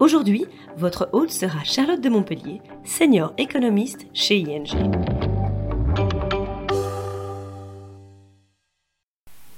[0.00, 0.44] Aujourd'hui,
[0.76, 4.68] votre hôte sera Charlotte de Montpellier, senior économiste chez ING.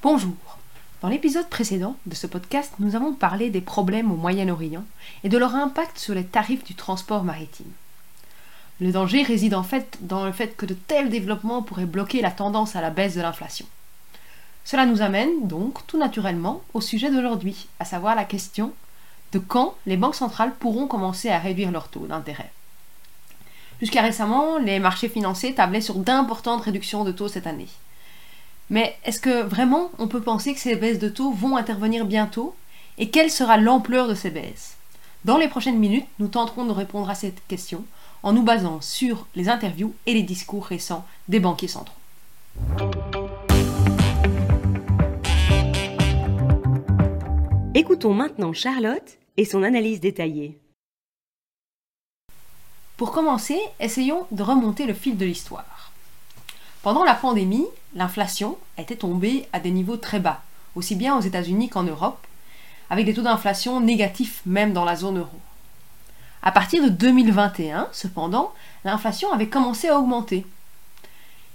[0.02, 0.33] Bonjour.
[1.02, 4.84] Dans l'épisode précédent de ce podcast, nous avons parlé des problèmes au Moyen-Orient
[5.24, 7.70] et de leur impact sur les tarifs du transport maritime.
[8.80, 12.30] Le danger réside en fait dans le fait que de tels développements pourraient bloquer la
[12.30, 13.66] tendance à la baisse de l'inflation.
[14.64, 18.72] Cela nous amène donc tout naturellement au sujet d'aujourd'hui, à savoir la question
[19.33, 22.51] de quand les banques centrales pourront commencer à réduire leur taux d'intérêt.
[23.80, 27.69] Jusqu'à récemment, les marchés financiers tablaient sur d'importantes réductions de taux cette année.
[28.69, 32.55] Mais est-ce que vraiment on peut penser que ces baisses de taux vont intervenir bientôt?
[32.98, 34.77] Et quelle sera l'ampleur de ces baisses?
[35.25, 37.84] Dans les prochaines minutes, nous tenterons de répondre à cette question
[38.22, 41.94] en nous basant sur les interviews et les discours récents des banquiers centraux.
[47.75, 50.60] Écoutons maintenant Charlotte et son analyse détaillée.
[52.98, 55.92] Pour commencer, essayons de remonter le fil de l'histoire.
[56.82, 60.42] Pendant la pandémie, l'inflation était tombée à des niveaux très bas,
[60.74, 62.27] aussi bien aux États-Unis qu'en Europe,
[62.91, 65.38] avec des taux d'inflation négatifs même dans la zone euro.
[66.42, 68.52] À partir de 2021, cependant,
[68.84, 70.44] l'inflation avait commencé à augmenter.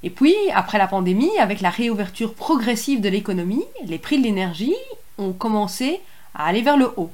[0.02, 4.76] Et puis, après la pandémie, avec la réouverture progressive de l'économie, les prix de l'énergie
[5.20, 6.02] ont commencé
[6.34, 7.12] à aller vers le haut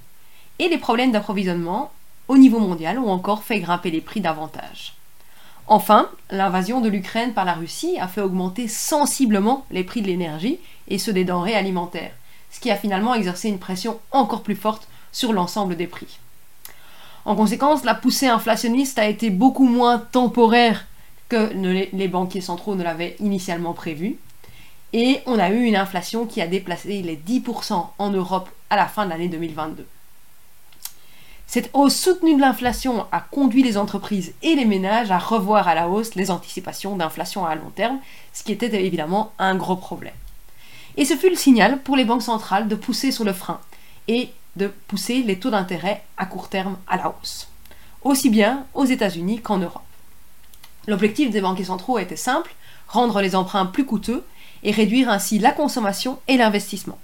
[0.61, 1.91] et les problèmes d'approvisionnement
[2.27, 4.93] au niveau mondial ont encore fait grimper les prix davantage.
[5.65, 10.59] Enfin, l'invasion de l'Ukraine par la Russie a fait augmenter sensiblement les prix de l'énergie
[10.87, 12.13] et ceux des denrées alimentaires,
[12.51, 16.19] ce qui a finalement exercé une pression encore plus forte sur l'ensemble des prix.
[17.25, 20.85] En conséquence, la poussée inflationniste a été beaucoup moins temporaire
[21.27, 21.51] que
[21.91, 24.17] les banquiers centraux ne l'avaient initialement prévu,
[24.93, 28.85] et on a eu une inflation qui a déplacé les 10% en Europe à la
[28.85, 29.87] fin de l'année 2022.
[31.51, 35.75] Cette hausse soutenue de l'inflation a conduit les entreprises et les ménages à revoir à
[35.75, 37.99] la hausse les anticipations d'inflation à long terme,
[38.31, 40.13] ce qui était évidemment un gros problème.
[40.95, 43.59] Et ce fut le signal pour les banques centrales de pousser sur le frein
[44.07, 47.49] et de pousser les taux d'intérêt à court terme à la hausse,
[48.01, 49.83] aussi bien aux États-Unis qu'en Europe.
[50.87, 52.55] L'objectif des banquiers centraux était simple,
[52.87, 54.23] rendre les emprunts plus coûteux
[54.63, 56.97] et réduire ainsi la consommation et l'investissement.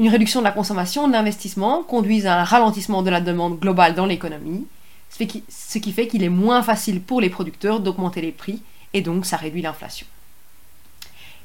[0.00, 3.94] Une réduction de la consommation de l'investissement conduit à un ralentissement de la demande globale
[3.94, 4.66] dans l'économie,
[5.10, 8.62] ce qui fait qu'il est moins facile pour les producteurs d'augmenter les prix
[8.94, 10.06] et donc ça réduit l'inflation.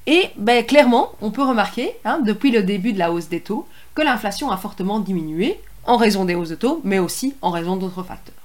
[0.08, 3.68] Et ben, clairement, on peut remarquer, hein, depuis le début de la hausse des taux,
[3.94, 7.76] que l'inflation a fortement diminué en raison des hausses de taux, mais aussi en raison
[7.76, 8.36] d'autres facteurs.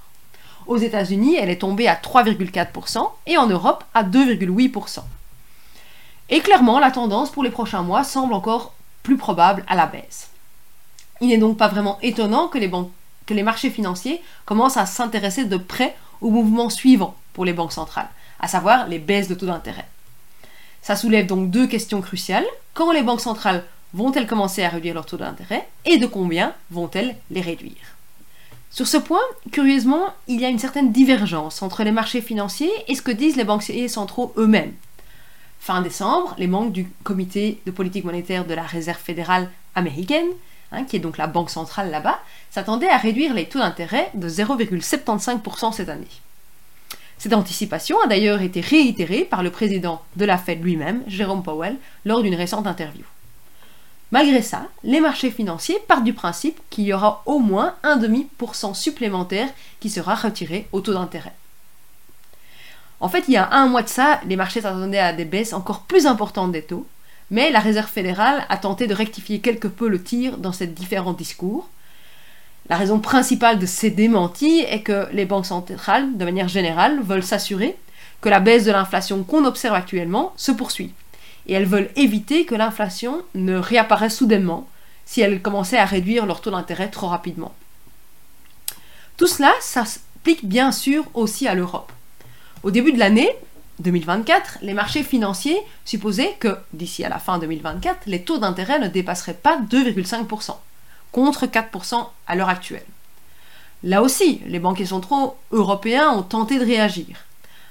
[0.67, 4.99] Aux États-Unis, elle est tombée à 3,4% et en Europe à 2,8%.
[6.29, 8.73] Et clairement, la tendance pour les prochains mois semble encore
[9.03, 10.29] plus probable à la baisse.
[11.21, 12.69] Il n'est donc pas vraiment étonnant que les,
[13.25, 17.73] que les marchés financiers commencent à s'intéresser de près au mouvement suivant pour les banques
[17.73, 19.87] centrales, à savoir les baisses de taux d'intérêt.
[20.81, 22.45] Ça soulève donc deux questions cruciales.
[22.73, 23.63] Quand les banques centrales
[23.93, 27.95] vont-elles commencer à réduire leur taux d'intérêt et de combien vont-elles les réduire?
[28.71, 32.95] Sur ce point, curieusement, il y a une certaine divergence entre les marchés financiers et
[32.95, 34.73] ce que disent les banquiers centraux eux-mêmes.
[35.61, 40.29] Fin décembre, les membres du comité de politique monétaire de la Réserve fédérale américaine,
[40.71, 44.27] hein, qui est donc la banque centrale là-bas, s'attendaient à réduire les taux d'intérêt de
[44.27, 46.07] 0,75% cette année.
[47.19, 51.77] Cette anticipation a d'ailleurs été réitérée par le président de la Fed lui-même, Jérôme Powell,
[52.05, 53.03] lors d'une récente interview.
[54.09, 58.27] Malgré ça, les marchés financiers partent du principe qu'il y aura au moins un demi
[58.39, 61.33] pour cent supplémentaire qui sera retiré au taux d'intérêt.
[63.01, 65.53] En fait, il y a un mois de ça, les marchés s'attendaient à des baisses
[65.53, 66.85] encore plus importantes des taux,
[67.31, 71.13] mais la Réserve fédérale a tenté de rectifier quelque peu le tir dans ces différents
[71.13, 71.67] discours.
[72.69, 77.23] La raison principale de ces démentis est que les banques centrales, de manière générale, veulent
[77.23, 77.75] s'assurer
[78.21, 80.93] que la baisse de l'inflation qu'on observe actuellement se poursuit.
[81.47, 84.67] Et elles veulent éviter que l'inflation ne réapparaisse soudainement
[85.05, 87.55] si elles commençaient à réduire leur taux d'intérêt trop rapidement.
[89.17, 91.91] Tout cela s'applique bien sûr aussi à l'Europe.
[92.63, 93.29] Au début de l'année
[93.79, 98.87] 2024, les marchés financiers supposaient que, d'ici à la fin 2024, les taux d'intérêt ne
[98.87, 100.55] dépasseraient pas 2,5%,
[101.11, 102.85] contre 4% à l'heure actuelle.
[103.83, 107.25] Là aussi, les banquiers centraux européens ont tenté de réagir.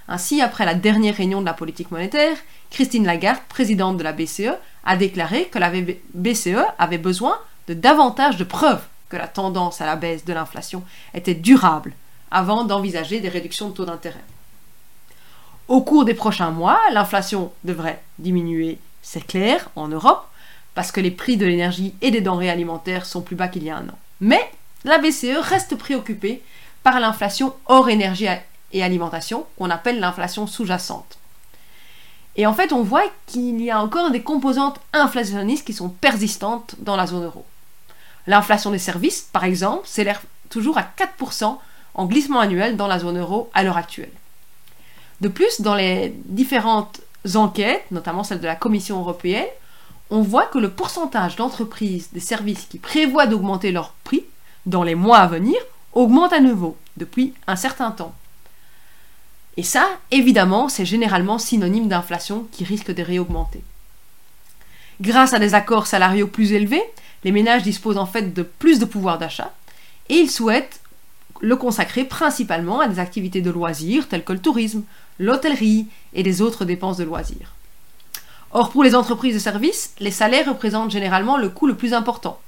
[0.08, 2.36] Ainsi, après la dernière réunion de la politique monétaire,
[2.70, 5.70] Christine Lagarde, présidente de la BCE, a déclaré que la
[6.14, 7.38] BCE avait besoin
[7.68, 10.82] de davantage de preuves que la tendance à la baisse de l'inflation
[11.14, 11.92] était durable
[12.32, 14.24] avant d'envisager des réductions de taux d'intérêt.
[15.70, 20.26] Au cours des prochains mois, l'inflation devrait diminuer, c'est clair, en Europe,
[20.74, 23.70] parce que les prix de l'énergie et des denrées alimentaires sont plus bas qu'il y
[23.70, 23.98] a un an.
[24.20, 24.50] Mais
[24.82, 26.42] la BCE reste préoccupée
[26.82, 28.26] par l'inflation hors énergie
[28.72, 31.18] et alimentation, qu'on appelle l'inflation sous-jacente.
[32.34, 36.74] Et en fait, on voit qu'il y a encore des composantes inflationnistes qui sont persistantes
[36.80, 37.46] dans la zone euro.
[38.26, 41.58] L'inflation des services, par exemple, s'élève toujours à 4%
[41.94, 44.10] en glissement annuel dans la zone euro à l'heure actuelle.
[45.20, 47.00] De plus, dans les différentes
[47.34, 49.46] enquêtes, notamment celle de la Commission européenne,
[50.10, 54.24] on voit que le pourcentage d'entreprises des services qui prévoient d'augmenter leurs prix
[54.66, 55.56] dans les mois à venir
[55.92, 58.14] augmente à nouveau depuis un certain temps.
[59.56, 63.62] Et ça, évidemment, c'est généralement synonyme d'inflation qui risque de réaugmenter.
[65.00, 66.82] Grâce à des accords salariaux plus élevés,
[67.24, 69.52] les ménages disposent en fait de plus de pouvoir d'achat
[70.08, 70.80] et ils souhaitent
[71.40, 74.82] le consacrer principalement à des activités de loisirs telles que le tourisme,
[75.18, 77.54] l'hôtellerie et les autres dépenses de loisirs.
[78.52, 82.40] Or, pour les entreprises de services, les salaires représentent généralement le coût le plus important.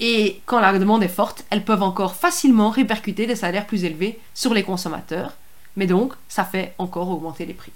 [0.00, 4.18] Et quand la demande est forte, elles peuvent encore facilement répercuter des salaires plus élevés
[4.34, 5.34] sur les consommateurs,
[5.76, 7.72] mais donc ça fait encore augmenter les prix.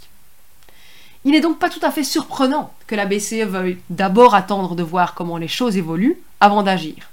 [1.25, 4.83] Il n'est donc pas tout à fait surprenant que la BCE veuille d'abord attendre de
[4.83, 7.09] voir comment les choses évoluent avant d'agir.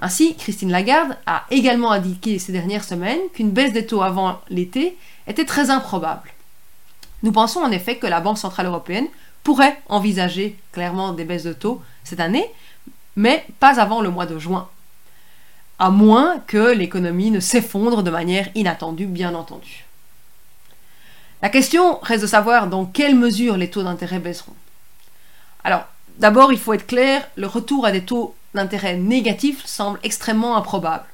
[0.00, 4.96] Ainsi, Christine Lagarde a également indiqué ces dernières semaines qu'une baisse des taux avant l'été
[5.26, 6.32] était très improbable.
[7.22, 9.08] Nous pensons en effet que la Banque Centrale Européenne
[9.42, 12.48] pourrait envisager clairement des baisses de taux cette année,
[13.16, 14.68] mais pas avant le mois de juin.
[15.80, 19.84] À moins que l'économie ne s'effondre de manière inattendue, bien entendu.
[21.42, 24.54] La question reste de savoir dans quelle mesure les taux d'intérêt baisseront.
[25.62, 25.84] Alors,
[26.18, 31.04] d'abord, il faut être clair, le retour à des taux d'intérêt négatifs semble extrêmement improbable.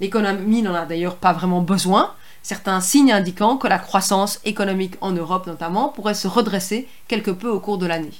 [0.00, 5.12] L'économie n'en a d'ailleurs pas vraiment besoin, certains signes indiquant que la croissance économique en
[5.12, 8.14] Europe notamment pourrait se redresser quelque peu au cours de l'année.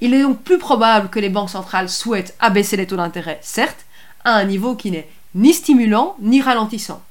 [0.00, 3.84] Il est donc plus probable que les banques centrales souhaitent abaisser les taux d'intérêt, certes,
[4.24, 7.02] à un niveau qui n'est ni stimulant ni ralentissant,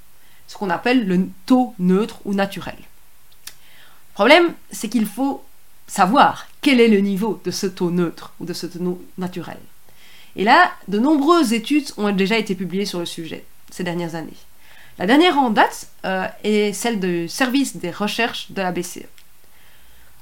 [0.48, 2.76] ce qu'on appelle le taux neutre ou naturel.
[2.78, 5.44] Le problème, c'est qu'il faut
[5.88, 9.58] savoir quel est le niveau de ce taux neutre ou de ce taux naturel.
[10.36, 14.38] Et là, de nombreuses études ont déjà été publiées sur le sujet ces dernières années.
[15.00, 19.06] La dernière en date euh, est celle du service des recherches de la BCE.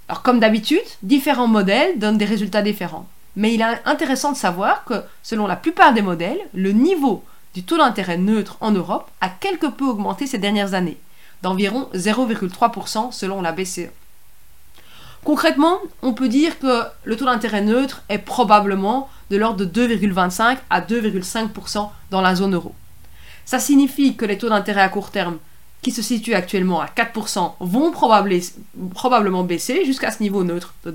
[0.08, 3.08] Alors comme d'habitude, différents modèles donnent des résultats différents.
[3.36, 7.24] Mais il est intéressant de savoir que selon la plupart des modèles, le niveau
[7.54, 10.98] du taux d'intérêt neutre en Europe a quelque peu augmenté ces dernières années,
[11.42, 13.90] d'environ 0,3% selon la BCE.
[15.24, 20.58] Concrètement, on peut dire que le taux d'intérêt neutre est probablement de l'ordre de 2,25
[20.70, 22.74] à 2,5% dans la zone euro.
[23.46, 25.38] Ça signifie que les taux d'intérêt à court terme,
[25.82, 30.92] qui se situent actuellement à 4%, vont probablement baisser jusqu'à ce niveau neutre de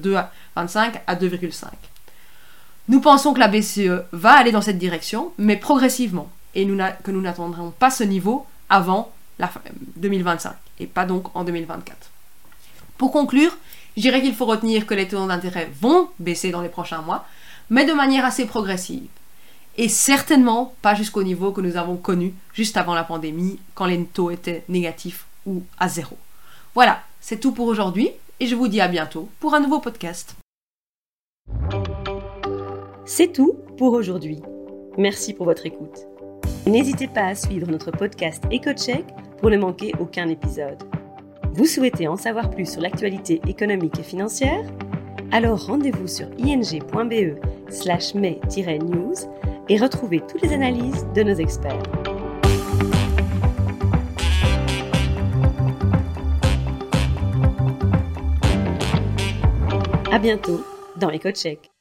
[0.56, 1.66] 2,25 à 2,5.
[2.88, 6.66] Nous pensons que la BCE va aller dans cette direction, mais progressivement, et
[7.02, 9.50] que nous n'attendrons pas ce niveau avant la
[9.96, 11.96] 2025, et pas donc en 2024.
[12.98, 13.56] Pour conclure,
[13.96, 17.26] je dirais qu'il faut retenir que les taux d'intérêt vont baisser dans les prochains mois,
[17.70, 19.08] mais de manière assez progressive.
[19.76, 24.04] Et certainement pas jusqu'au niveau que nous avons connu juste avant la pandémie, quand les
[24.04, 26.16] taux étaient négatifs ou à zéro.
[26.74, 30.36] Voilà, c'est tout pour aujourd'hui, et je vous dis à bientôt pour un nouveau podcast.
[33.04, 34.40] C'est tout pour aujourd'hui.
[34.96, 36.06] Merci pour votre écoute.
[36.66, 39.04] N'hésitez pas à suivre notre podcast EcoCheck
[39.38, 40.82] pour ne manquer aucun épisode.
[41.52, 44.64] Vous souhaitez en savoir plus sur l'actualité économique et financière?
[45.34, 47.36] Alors rendez-vous sur ing.be
[47.68, 49.14] slash news
[49.68, 51.82] et retrouvez toutes les analyses de nos experts.
[60.12, 60.64] À bientôt
[61.00, 61.73] dans EcoCheck.